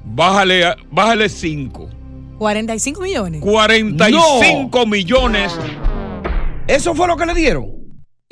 [0.05, 1.88] Bájale, bájale 5.
[2.38, 3.40] 45 millones.
[3.42, 5.53] 45 millones.
[6.66, 7.79] ¿Eso fue lo que le dieron?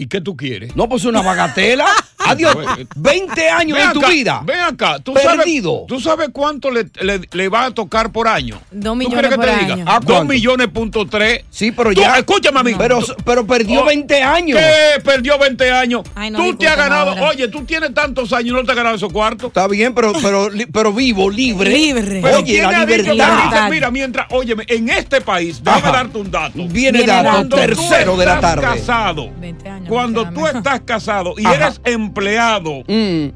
[0.00, 0.76] ¿Y qué tú quieres?
[0.76, 1.86] No, pues una bagatela.
[2.30, 2.56] Adiós.
[2.96, 4.40] 20 años Ven de tu vida.
[4.44, 4.98] Ven acá.
[4.98, 5.72] ¿Tú Perdido.
[5.72, 8.60] Sabes, ¿Tú sabes cuánto le, le- le va a tocar por año?
[8.70, 9.76] Dos ¿Tú millones quieres que por te año.
[9.76, 9.90] diga?
[9.96, 10.24] ¿A 2 cuánto?
[10.32, 11.44] millones punto tres.
[11.50, 12.16] Sí, pero Tú, ya.
[12.18, 12.74] escúchame a mí.
[12.76, 14.58] Pero, Tú- pero perdió Oh, 20 años.
[14.58, 15.00] ¿Qué?
[15.02, 16.02] Perdió 20 años.
[16.14, 17.10] Ay, no tú te has ganado.
[17.10, 17.28] ahora.
[17.30, 19.48] Oye, tú tienes tantos años y no te has ganado esos cuartos.
[19.48, 21.70] Está bien, pero, pero, li- pero vivo, libre.
[21.70, 22.20] Libre.
[22.22, 23.50] Pero Oye, ¿quién la que libertad.
[23.50, 25.92] dice, mira, mientras, óyeme, en este país, déjame Ajá.
[25.92, 26.52] darte un dato.
[26.68, 28.78] Viene Viene dato tercero de la estás tarde.
[28.78, 29.88] casado, 20 años.
[29.88, 31.54] cuando tú estás casado y Ajá.
[31.54, 32.17] eres empleado,
[32.88, 33.28] Mm.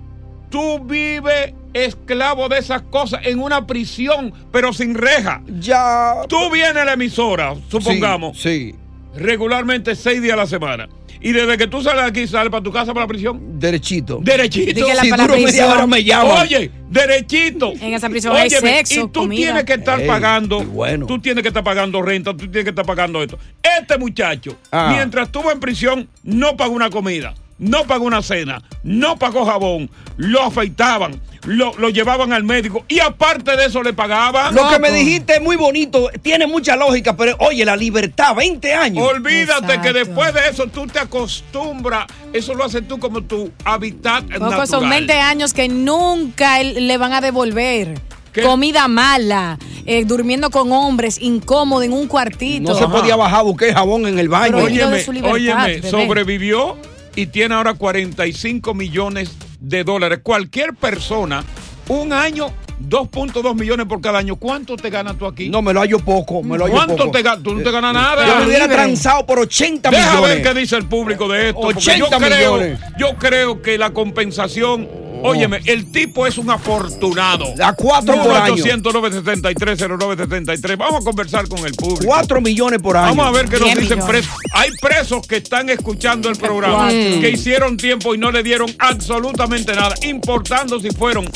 [0.50, 5.40] tú vives esclavo de esas cosas en una prisión, pero sin reja.
[5.58, 6.14] Ya.
[6.28, 8.72] Tú vienes a la emisora, supongamos, Sí.
[8.72, 8.74] sí.
[9.22, 10.88] regularmente seis días a la semana.
[11.24, 13.60] Y desde que tú sales de aquí, sales para tu casa, para la prisión.
[13.60, 14.18] Derechito.
[14.20, 14.74] Derechito.
[14.74, 16.42] Di que la si duro media hora me llaman.
[16.42, 17.72] Oye, derechito.
[17.80, 19.36] En esa prisión hay Óyeme, sexo, Y tú comida.
[19.36, 20.64] tienes que estar Ey, pagando.
[20.64, 21.06] bueno.
[21.06, 23.38] Tú tienes que estar pagando renta, tú tienes que estar pagando esto.
[23.62, 24.92] Este muchacho, Ah.
[24.96, 29.88] mientras estuvo en prisión, no pagó una comida, no pagó una cena, no pagó jabón,
[30.16, 34.52] lo afeitaban, lo, lo llevaban al médico y aparte de eso le pagaban.
[34.54, 38.74] Lo que me dijiste es muy bonito, tiene mucha lógica, pero oye, la libertad, 20
[38.74, 39.06] años.
[39.08, 42.06] Olvídate que después de eso tú te acostumbras.
[42.32, 44.66] Eso lo haces tú como tu hábitat natural.
[44.66, 48.00] son 20 años que nunca le van a devolver.
[48.32, 48.42] ¿Qué?
[48.42, 52.72] Comida mala, eh, durmiendo con hombres, incómodo en un cuartito.
[52.72, 54.54] no se podía bajar, busqué jabón en el baño.
[54.54, 55.90] Pero- Óyeme, de su libertad, óyeme, bebé.
[55.90, 56.78] sobrevivió
[57.16, 60.20] y tiene ahora 45 millones de dólares.
[60.22, 61.44] Cualquier persona,
[61.88, 62.52] un año,
[62.88, 64.36] 2.2 millones por cada año.
[64.36, 65.48] ¿Cuánto te ganas tú aquí?
[65.48, 67.10] No, me lo hallo poco, me lo hallo ¿Cuánto poco.
[67.12, 67.42] te ganas?
[67.42, 68.26] Tú no te ganas nada.
[68.26, 70.42] Yo me hubiera transado por 80 Deja millones.
[70.42, 71.60] ver qué dice el público de esto.
[71.60, 72.80] porque 80 yo creo, millones.
[72.98, 74.88] yo creo que la compensación.
[75.22, 77.44] Óyeme, el tipo es un afortunado.
[77.62, 78.54] A cuatro por año.
[78.56, 80.76] 800-973-0973.
[80.76, 82.04] Vamos a conversar con el público.
[82.06, 83.08] 4 millones por año.
[83.14, 84.26] Vamos a ver qué nos 10 dicen millones.
[84.26, 84.32] presos.
[84.54, 87.20] Hay presos que están escuchando el programa, Cuatro.
[87.20, 91.28] que hicieron tiempo y no le dieron absolutamente nada, importando si fueron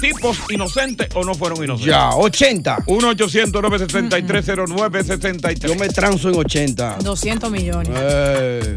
[0.00, 1.92] tipos inocentes o no fueron inocentes.
[1.94, 2.78] Ya, 80.
[2.86, 5.58] 1-800-973-0973.
[5.66, 6.98] Yo me transo en 80.
[7.02, 7.90] 200 millones.
[7.94, 8.76] Eh,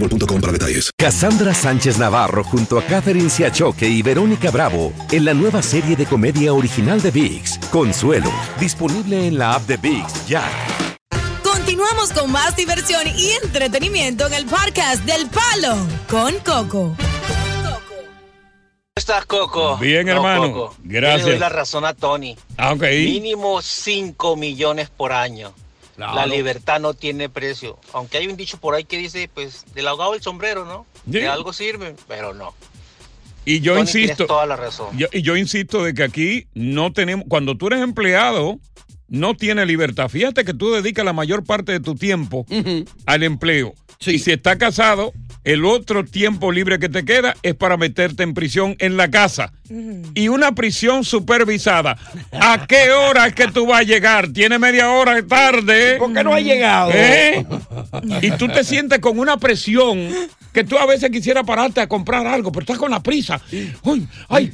[0.00, 0.90] boostmobile.com para detalles.
[0.96, 6.06] Cassandra Sánchez Navarro junto a Catherine Siachoque y Verónica Bravo en la nueva serie de
[6.06, 8.30] comedia original de VIX, Consuelo,
[8.60, 10.44] disponible en la app de VIX ya.
[11.42, 15.76] Continuamos con más diversión y entretenimiento en el podcast del Palo
[16.08, 16.94] con Coco.
[16.96, 17.78] ¿Cómo
[18.96, 19.76] estás, Coco?
[19.78, 20.52] Bien, No, hermano.
[20.52, 20.76] Coco.
[20.84, 21.20] Gracias.
[21.22, 22.36] Yo le doy la razón a Tony.
[22.56, 22.82] Ah, ok.
[22.82, 25.52] Mínimo 5 millones por año.
[25.96, 26.14] Claro.
[26.14, 27.78] La libertad no tiene precio.
[27.94, 30.86] Aunque hay un dicho por ahí que dice, pues, del ahogado el sombrero, ¿no?
[31.06, 32.54] De algo sirve, pero no.
[33.44, 34.14] Y yo Tony, insisto.
[34.16, 34.96] tienes toda la razón.
[34.98, 37.24] Yo- y yo insisto de que aquí no tenemos.
[37.28, 38.58] Cuando tú eres empleado,
[39.08, 40.08] no tienes libertad.
[40.08, 42.44] Fíjate que tú dedicas la mayor parte de tu tiempo
[43.06, 43.72] al empleo.
[44.04, 45.12] Y si estás casado,
[45.46, 49.52] el otro tiempo libre que te queda es para meterte en prisión en la casa.
[50.14, 51.96] Y una prisión supervisada.
[52.32, 54.28] ¿A qué hora es que tú vas a llegar?
[54.28, 55.98] Tiene media hora tarde.
[55.98, 56.90] ¿Por qué no ha llegado?
[56.92, 57.46] ¿Eh?
[58.22, 60.08] Y tú te sientes con una presión
[60.52, 63.38] que tú a veces quisieras pararte a comprar algo, pero estás con la prisa.
[63.84, 64.52] Ay, ay,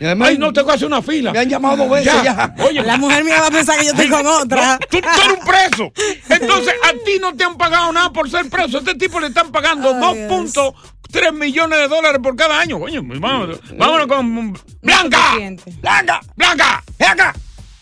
[0.00, 1.30] ay, no tengo que hacer una fila.
[1.30, 2.54] Me han llamado dos veces ya.
[2.66, 4.78] Oye, La mujer mía va a pensar que yo estoy con otra.
[4.90, 5.92] Tú, tú eres un preso.
[6.30, 8.78] Entonces, a ti no te han pagado nada por ser preso.
[8.78, 9.92] A este tipo le están pagando
[10.28, 12.78] 2.3 millones de dólares por cada año.
[12.78, 14.52] Coño, vámonos, vámonos con
[14.82, 15.34] Blanca.
[15.80, 17.34] Blanca, Blanca, ven acá.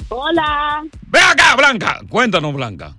[0.09, 0.83] Hola.
[1.09, 2.01] Ven acá, Blanca.
[2.09, 2.95] Cuéntanos, Blanca.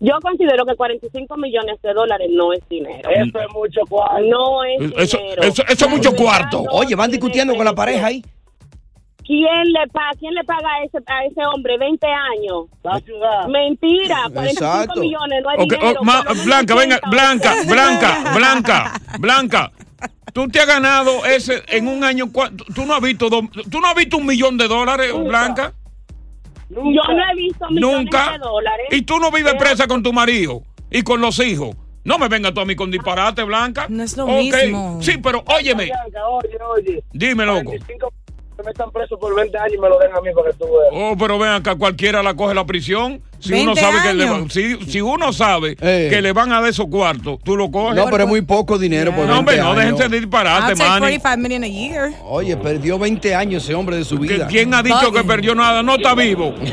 [0.00, 3.08] Yo considero que 45 millones de dólares no es dinero.
[3.08, 4.20] Eso es mucho cuarto.
[4.28, 5.42] No es Eso, dinero.
[5.44, 6.62] eso, eso es mucho cuarto.
[6.72, 8.22] Oye, van discutiendo con la pareja ahí.
[9.26, 12.66] ¿Quién le paga, quién le paga a ese, a ese hombre 20 años?
[12.82, 13.46] La ciudad.
[13.48, 15.00] Mentira, 45 Exacto.
[15.00, 16.00] millones no es Ok, dinero.
[16.00, 17.10] oh, ma- Blanca, venga, 80.
[17.10, 19.72] Blanca, Blanca, Blanca, Blanca.
[20.34, 22.26] Tú te has ganado ese en un año.
[22.74, 25.72] Tú no has visto, dos- tú no has visto un millón de dólares, Blanca.
[26.68, 26.92] Yo no
[27.30, 28.32] he visto millones Nunca.
[28.32, 28.86] de dólares.
[28.90, 31.76] Y tú no vives Pero- presa con tu marido y con los hijos.
[32.04, 33.86] No me vengas tú a mí con disparate, Blanca.
[33.88, 34.98] No es lo mismo.
[35.00, 35.86] Sí, pero óyeme.
[35.86, 37.04] Blanca, oye, oye.
[37.12, 37.64] Dime, loco.
[37.70, 38.12] 45
[38.64, 40.56] que me están presos por 20 años y me lo den a mí para que
[40.58, 40.90] tú veas.
[40.92, 43.20] Oh, pero ven acá, cualquiera la coge la prisión.
[43.38, 46.08] Si 20 uno sabe que le van, si, si uno sabe Eh.
[46.10, 47.94] que le van a dar esos cuartos, tú lo coges.
[47.96, 50.78] No, pero es muy poco dinero por No, hombre, 20 no déjense de disparate, I'll
[50.78, 50.98] take man.
[51.00, 52.12] 45 million a year.
[52.24, 54.46] Oye, perdió 20 años ese hombre de su vida.
[54.48, 55.82] ¿Quién ha dicho que perdió nada?
[55.82, 56.54] No está vivo.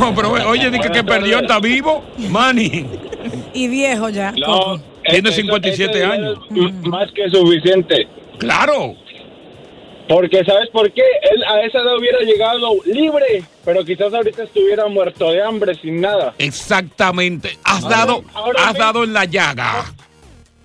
[0.00, 2.04] No, pero oye, dice que perdió, está vivo.
[2.28, 2.86] Manny.
[3.52, 4.32] Y viejo ya.
[4.44, 4.80] Coco.
[5.04, 6.38] Tiene 57 años.
[6.82, 8.06] Más que suficiente.
[8.38, 8.94] Claro.
[10.10, 11.02] Porque, ¿sabes por qué?
[11.32, 16.00] Él a esa edad hubiera llegado libre, pero quizás ahorita estuviera muerto de hambre sin
[16.00, 16.34] nada.
[16.38, 17.56] Exactamente.
[17.64, 19.84] Has Ahora- dado, ahora has dado en la llaga.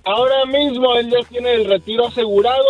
[0.03, 2.63] Ahora mismo él ya tiene el retiro asegurado,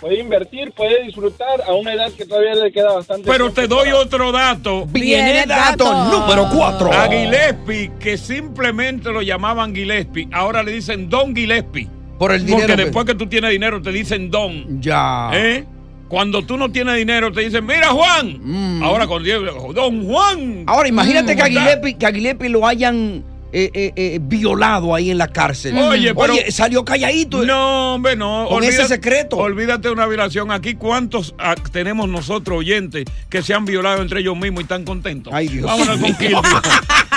[0.00, 3.30] puede invertir, puede disfrutar a una edad que todavía le queda bastante.
[3.30, 4.86] Pero te doy para- otro dato.
[4.86, 6.92] Viene dato número 4.
[6.92, 11.88] A Gillespie, que simplemente lo llamaban Gillespie, ahora le dicen Don Gillespie.
[12.18, 14.80] Por el dinero Porque que- después que tú tienes dinero te dicen Don.
[14.80, 15.30] Ya.
[15.34, 15.64] ¿Eh?
[16.12, 18.82] Cuando tú no tienes dinero te dicen, mira Juan.
[18.82, 20.64] Ahora cuando digo, Don Juan.
[20.66, 21.36] Ahora, imagínate Mm.
[21.38, 25.74] que, a Gillespie, que a lo hayan eh, eh, eh, violado ahí en la cárcel.
[25.78, 27.46] Oye, pero- salió calladito.
[27.46, 28.44] No, hombre, no.
[28.46, 29.38] Con ese secreto.
[29.38, 30.50] Olvídate de una violación.
[30.50, 34.84] Aquí, ¿cuántos ah, tenemos nosotros oyentes que se han violado entre ellos mismos y están
[34.84, 35.32] contentos?
[35.34, 36.42] Ay, Dios Vámonos con mío.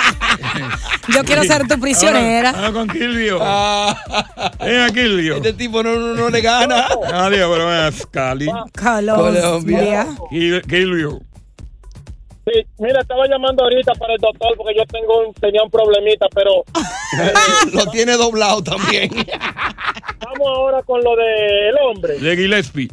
[1.14, 2.52] Yo quiero ser tu prisionera.
[2.52, 3.38] Vámonos con Kilvio.
[3.38, 5.36] Ven a Kilvio.
[5.36, 6.86] Este tipo no, no, no le gana.
[7.12, 8.46] Adiós, pero es Cali.
[8.78, 10.06] Colombia.
[10.30, 11.20] Kil- Kilvio.
[12.46, 16.26] Sí, mira, estaba llamando ahorita para el doctor porque yo tengo un- tenía un problemita,
[16.32, 16.62] pero
[17.72, 19.10] Lo tiene doblado también.
[20.20, 22.18] vamos ahora con lo del hombre.
[22.20, 22.88] De Gillespie.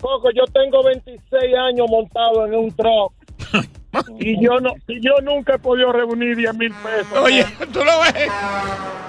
[0.00, 3.12] Coco, yo tengo 26 años montado en un truck.
[4.18, 7.18] Y yo no, y yo nunca he podido reunir 10 mil pesos.
[7.22, 8.28] Oye, tú lo ves.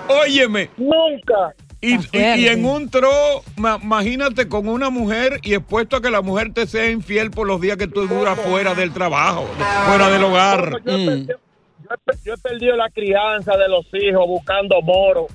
[0.07, 0.69] Óyeme.
[0.77, 1.53] Nunca.
[1.79, 1.99] Y, y-
[2.39, 3.09] y en un tro,
[3.55, 7.45] ma- imagínate con una mujer y expuesto a que la mujer te sea infiel por
[7.45, 9.45] los días que tú duras fuera del trabajo,
[9.87, 10.71] fuera del hogar.
[10.71, 14.81] Yo he, perdido, yo he per- yo he perdido la crianza de los hijos buscando
[14.81, 15.27] moro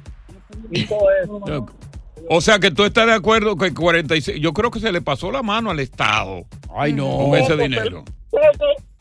[0.72, 1.66] y todo eso.
[2.28, 5.30] O sea que tú estás de acuerdo que 46, yo creo que se le pasó
[5.30, 6.44] la mano al Estado.
[6.74, 7.18] Ay, no.
[7.18, 8.04] Con ese dinero.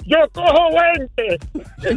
[0.06, 1.40] Yo cojo 20.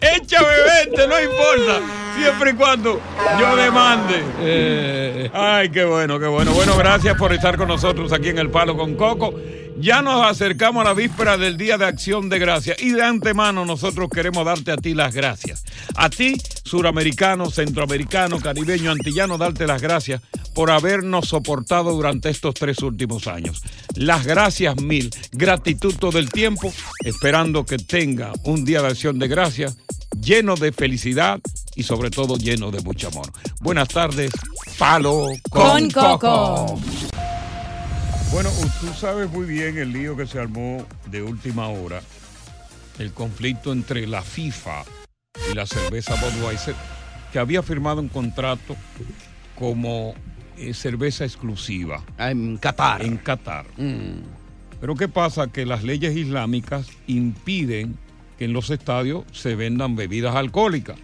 [0.00, 0.48] Échame
[0.86, 1.80] 20, no importa.
[2.16, 3.00] Siempre y cuando
[3.38, 5.30] yo demande.
[5.34, 6.52] Ay, qué bueno, qué bueno.
[6.52, 9.34] Bueno, gracias por estar con nosotros aquí en El Palo con Coco.
[9.80, 13.64] Ya nos acercamos a la víspera del Día de Acción de Gracia y de antemano
[13.64, 15.64] nosotros queremos darte a ti las gracias.
[15.94, 20.20] A ti, suramericano, centroamericano, caribeño, antillano, darte las gracias
[20.54, 23.62] por habernos soportado durante estos tres últimos años.
[23.94, 26.72] Las gracias mil, gratitud todo el tiempo,
[27.04, 29.76] esperando que tenga un Día de Acción de Gracias
[30.20, 31.40] lleno de felicidad
[31.74, 33.30] y sobre todo lleno de mucho amor.
[33.60, 34.30] Buenas tardes,
[34.78, 36.80] Palo con, Con Coco.
[38.32, 38.50] Bueno,
[38.80, 42.00] tú sabes muy bien el lío que se armó de última hora,
[42.98, 44.84] el conflicto entre la FIFA
[45.50, 46.76] y la cerveza Budweiser,
[47.32, 48.76] que había firmado un contrato
[49.58, 50.14] como
[50.56, 52.04] eh, cerveza exclusiva.
[52.18, 53.02] En Qatar.
[53.02, 53.66] En Qatar.
[54.80, 55.48] Pero ¿qué pasa?
[55.48, 57.96] Que las leyes islámicas impiden
[58.38, 60.96] que en los estadios se vendan bebidas alcohólicas.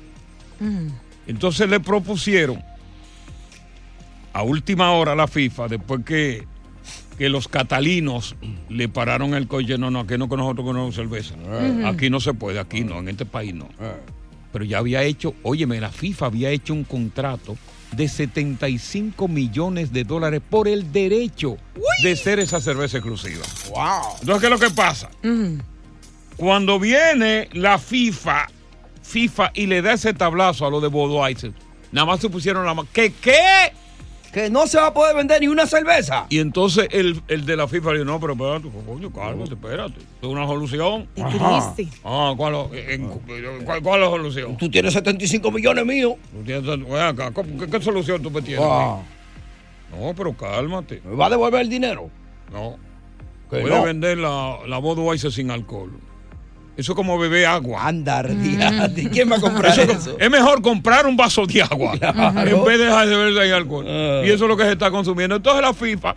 [1.27, 2.63] Entonces le propusieron
[4.33, 6.47] a última hora a la FIFA, después que,
[7.19, 8.37] que los catalinos
[8.69, 11.35] le pararon el coche, no, no, aquí no con nosotros con cerveza.
[11.87, 13.69] Aquí no se puede, aquí no, en este país no.
[14.53, 17.57] Pero ya había hecho, óyeme, la FIFA había hecho un contrato
[17.97, 21.57] de 75 millones de dólares por el derecho
[22.03, 23.45] de ser esa cerveza exclusiva.
[23.71, 24.19] Wow.
[24.21, 25.11] Entonces, ¿qué es lo que pasa?
[26.37, 28.49] Cuando viene la FIFA,
[29.03, 31.53] FIFA y le da ese tablazo a lo de Budweiser,
[31.93, 32.89] nada más se pusieron la mano.
[32.93, 33.73] ¿Qué qué?
[34.37, 36.27] Que no se va a poder vender ni una cerveza.
[36.29, 39.99] Y entonces el, el de la FIFA le dijo, no, pero espérate, coño, cálmate, espérate.
[40.21, 41.09] Es una solución.
[42.05, 43.09] Ah, ¿cuál, en-
[43.65, 44.57] cuál, cuál es la solución?
[44.59, 46.17] Tú tienes 75 millones míos.
[46.31, 46.69] Tú tienes-
[47.01, 48.63] acá, ¿cómo- ¿Qué, qué solución tú me tienes?
[48.63, 49.01] Ah.
[49.91, 51.01] No, pero cálmate.
[51.03, 52.11] ¿Me va a devolver el dinero?
[52.53, 52.77] No.
[53.71, 53.83] No.
[53.85, 55.93] vender la, la Budweiser sin alcohol.
[56.77, 57.87] Eso es como beber agua.
[57.87, 58.31] Andar,
[58.97, 60.11] ¿y quién va a comprar Eso eso?
[60.11, 62.41] es- Es mejor comprar un vaso de agua Claro.
[62.59, 63.87] en vez de dejar de beber alcohol.
[63.89, 64.23] Ah.
[64.25, 65.37] Y eso es lo que se está consumiendo.
[65.37, 66.17] Entonces la FIFA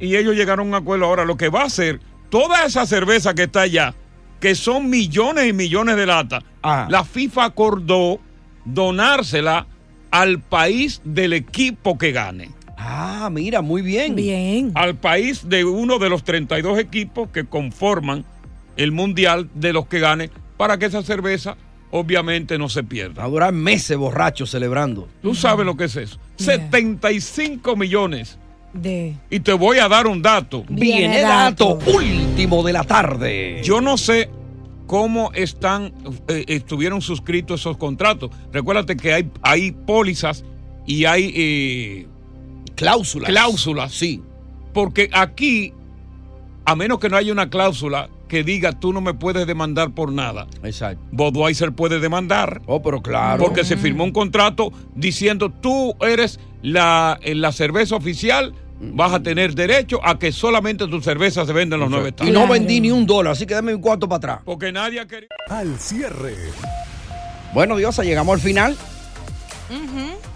[0.00, 1.24] y ellos llegaron a un acuerdo ahora.
[1.26, 2.00] Lo que va a hacer,
[2.30, 3.94] toda esa cerveza que está allá,
[4.40, 6.86] que son millones y millones de latas, Ah.
[6.88, 8.18] la FIFA acordó
[8.64, 9.66] donársela
[10.10, 12.50] al país del equipo que gane.
[12.78, 14.14] Ah, mira, muy bien.
[14.14, 14.70] Bien.
[14.74, 18.24] Al país de uno de los 32 equipos que conforman
[18.78, 21.56] el mundial de los que gane para que esa cerveza
[21.90, 23.22] obviamente no se pierda.
[23.22, 25.08] Va a durar meses borrachos celebrando.
[25.20, 26.18] Tú sabes lo que es eso.
[26.36, 28.38] 75 millones.
[28.72, 29.16] De.
[29.30, 30.64] Y te voy a dar un dato.
[30.68, 33.60] Viene dato último de la tarde.
[33.64, 34.30] Yo no sé
[34.86, 35.92] cómo están,
[36.28, 38.30] eh, estuvieron suscritos esos contratos.
[38.52, 40.44] Recuérdate que hay, hay pólizas
[40.86, 42.06] y hay eh,
[42.76, 43.30] cláusulas.
[43.30, 43.92] Cláusulas.
[43.92, 44.22] Sí.
[44.72, 45.72] Porque aquí,
[46.64, 50.12] a menos que no haya una cláusula que diga tú no me puedes demandar por
[50.12, 50.46] nada.
[50.62, 51.02] Exacto.
[51.12, 52.62] Budweiser puede demandar.
[52.66, 53.42] Oh, pero claro.
[53.42, 59.22] Porque se firmó un contrato diciendo tú eres la, eh, la cerveza oficial, vas a
[59.22, 62.30] tener derecho a que solamente tu cerveza se venda en los nueve estados.
[62.30, 64.40] Y no vendí ni un dólar, así que dame mi cuarto para atrás.
[64.44, 65.28] Porque nadie ha querido.
[65.48, 66.34] Al cierre.
[67.54, 68.76] Bueno, Diosa, llegamos al final.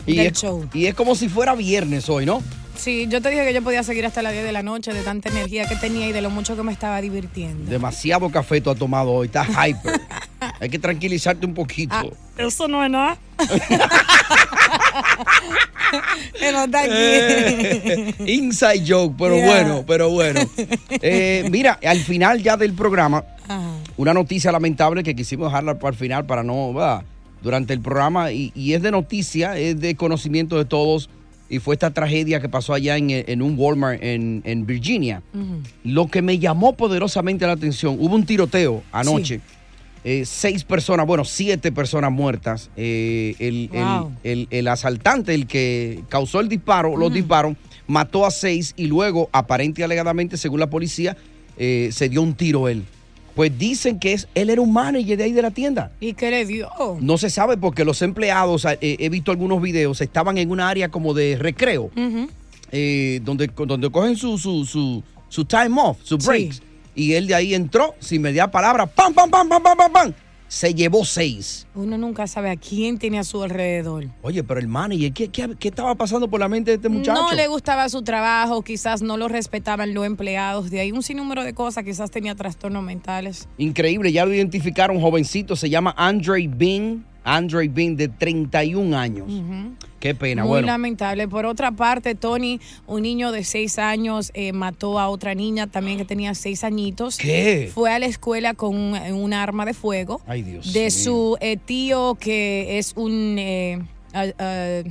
[0.07, 0.68] Y Del es, show.
[0.74, 2.43] y es como si fuera viernes hoy, ¿no?
[2.83, 5.03] Sí, yo te dije que yo podía seguir hasta las 10 de la noche de
[5.05, 7.70] tanta energía que tenía y de lo mucho que me estaba divirtiendo.
[7.70, 10.01] Demasiado café tú has tomado hoy, estás hyper.
[10.61, 11.95] Hay que tranquilizarte un poquito.
[11.95, 12.07] Ah,
[12.39, 13.16] eso no es nada.
[16.53, 16.91] no está aquí.
[16.93, 19.47] Eh, inside joke, pero Yeah.
[19.47, 20.41] bueno, pero bueno.
[20.91, 23.74] Eh, mira, al final ya del programa, Ajá.
[23.97, 27.05] una noticia lamentable que quisimos dejarla para el final para no, ¿verdad?
[27.43, 31.09] durante el programa y, y es de noticia, es de conocimiento de todos
[31.53, 35.22] y fue esta tragedia que pasó allá en, en un Walmart en, en Virginia.
[35.84, 39.40] Lo que me llamó poderosamente la atención, hubo un tiroteo anoche.
[40.03, 42.70] Eh, seis personas, bueno, siete personas muertas.
[42.74, 44.12] Eh, el, el- Wow.
[44.24, 47.55] el- el asaltante, el que causó el disparo, los disparos,
[47.86, 51.18] mató a seis y luego, aparente y alegadamente, según la policía,
[51.59, 52.82] eh, se dio un tiro él.
[53.35, 55.91] Pues dicen que es, él era un manager de ahí de la tienda.
[56.01, 56.68] ¿Y qué le dio?
[57.01, 60.91] No se sabe porque los empleados, eh, he visto algunos videos, estaban en una área
[60.91, 61.91] como de recreo,
[62.70, 66.62] eh, donde, donde cogen su, su, su, su time off, su breaks.
[66.95, 70.12] Y él de ahí entró, sin mediar palabra, pam, pam, pam, pam, pam, pam, pam.
[70.53, 71.66] Se llevó seis.
[71.74, 74.09] Uno nunca sabe a quién tiene a su alrededor.
[74.20, 77.22] Oye, pero el manager, ¿qué, qué, qué estaba pasando por la mente de este muchacho?
[77.22, 80.68] No le gustaba su trabajo, quizás no lo respetaban los empleados.
[80.68, 83.48] De ahí un sinnúmero de cosas, quizás tenía trastornos mentales.
[83.57, 87.07] Increíble, ya lo identificaron, jovencito, se llama Andre Bean.
[87.25, 89.27] Andre Bean, de 31 años.
[90.01, 90.66] Qué pena, Muy bueno.
[90.66, 91.29] lamentable.
[91.29, 95.99] Por otra parte, Tony, un niño de seis años, eh, mató a otra niña también
[95.99, 97.18] que tenía seis añitos.
[97.18, 97.70] ¿Qué?
[97.73, 100.20] Fue a la escuela con un, un arma de fuego.
[100.27, 100.91] Ay, Dios de mío.
[100.91, 103.79] su eh, tío que es un eh,
[104.12, 104.83] ah, ah,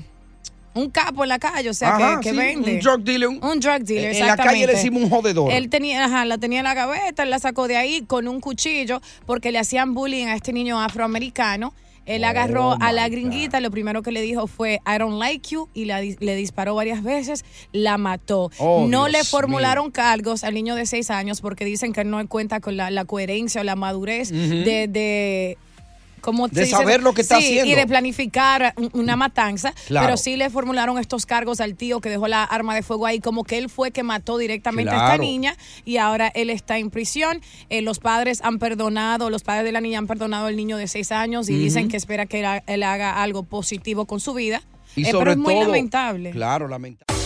[0.73, 2.73] un capo en la calle, o sea, Ajá, que, que sí, vende.
[2.75, 3.27] un drug dealer.
[3.27, 5.51] Un drug dealer, En la calle le decimos un jodedor.
[5.51, 8.39] Él tenía, ajá, la tenía en la gaveta, él la sacó de ahí con un
[8.39, 11.73] cuchillo porque le hacían bullying a este niño afroamericano.
[12.05, 15.49] Él agarró Oh, a la gringuita, lo primero que le dijo fue I don't like
[15.49, 18.51] you y la le disparó varias veces, la mató.
[18.57, 22.25] Oh, no Dios le formularon cargos al niño de seis años porque dicen que no
[22.27, 25.57] cuenta con la, la coherencia o la madurez de
[26.21, 27.71] como De saber lo que está sí, haciendo.
[27.71, 29.73] Y de planificar un- una matanza.
[29.87, 30.05] Claro.
[30.07, 33.19] Pero sí le formularon estos cargos al tío que dejó la arma de fuego ahí,
[33.19, 35.55] como que él fue que mató directamente a esta niña
[35.85, 37.41] y ahora él está en prisión.
[37.69, 40.87] Eh, los padres han perdonado, los padres de la niña han perdonado al niño de
[40.87, 44.33] seis años y dicen que espera que él, ha- él haga algo positivo con su
[44.33, 44.61] vida.
[44.95, 46.31] Y Eh, sobre pero es muy todo- lamentable.
[46.31, 47.10] Claro, lamentable.